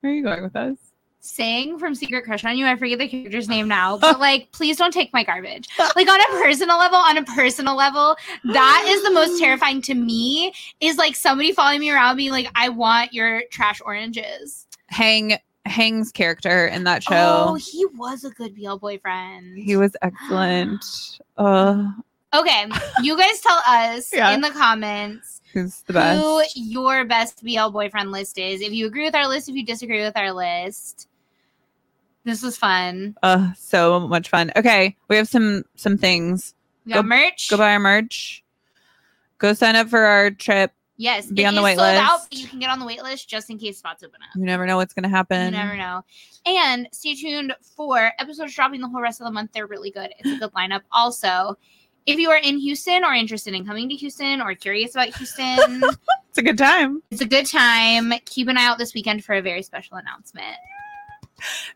[0.00, 0.76] where are you going with us?
[1.20, 4.76] Saying from Secret Crush on You, I forget the character's name now, but like, please
[4.76, 5.68] don't take my garbage.
[5.78, 9.94] Like on a personal level, on a personal level, that is the most terrifying to
[9.94, 10.52] me.
[10.80, 16.10] Is like somebody following me around, being like, "I want your trash oranges." Hang Hang's
[16.12, 17.46] character in that show.
[17.48, 19.58] Oh, he was a good BL boyfriend.
[19.58, 20.84] he was excellent.
[21.38, 21.88] Uh,
[22.34, 22.66] Okay,
[23.02, 24.30] you guys tell us Yeah.
[24.30, 26.22] in the comments who's the best?
[26.22, 28.62] who your best BL boyfriend list is.
[28.62, 31.08] If you agree with our list, if you disagree with our list.
[32.24, 33.16] This was fun.
[33.22, 34.50] Uh, so much fun.
[34.56, 36.54] Okay, we have some some things.
[36.86, 37.50] We got Go- merch.
[37.50, 38.42] Go buy our merch.
[39.38, 40.72] Go sign up for our trip.
[40.96, 43.28] Yes, Be on the wait sold out, but you can get on the wait list
[43.28, 44.36] just in case spots open up.
[44.36, 45.46] You never know what's gonna happen.
[45.46, 46.04] You never know.
[46.46, 49.52] And stay tuned for episodes dropping the whole rest of the month.
[49.52, 50.10] They're really good.
[50.18, 50.82] It's a good lineup.
[50.92, 51.56] Also,
[52.06, 55.82] if you are in Houston or interested in coming to Houston or curious about Houston,
[56.28, 57.02] It's a good time.
[57.10, 58.12] it's a good time.
[58.24, 60.56] Keep an eye out this weekend for a very special announcement.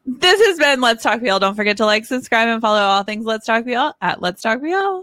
[0.06, 1.38] This has been Let's Talk BL.
[1.38, 4.62] Don't forget to like, subscribe, and follow all things Let's Talk BL at Let's Talk
[4.62, 5.00] BL.